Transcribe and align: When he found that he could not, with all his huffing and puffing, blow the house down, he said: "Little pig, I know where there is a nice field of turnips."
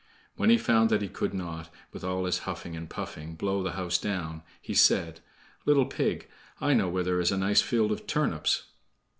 When 0.35 0.49
he 0.49 0.57
found 0.57 0.89
that 0.89 1.03
he 1.03 1.07
could 1.07 1.31
not, 1.31 1.71
with 1.93 2.03
all 2.03 2.25
his 2.25 2.39
huffing 2.39 2.75
and 2.75 2.89
puffing, 2.89 3.35
blow 3.35 3.61
the 3.61 3.73
house 3.73 3.99
down, 3.99 4.41
he 4.59 4.73
said: 4.73 5.19
"Little 5.63 5.85
pig, 5.85 6.27
I 6.59 6.73
know 6.73 6.89
where 6.89 7.03
there 7.03 7.21
is 7.21 7.31
a 7.31 7.37
nice 7.37 7.61
field 7.61 7.91
of 7.91 8.07
turnips." 8.07 8.63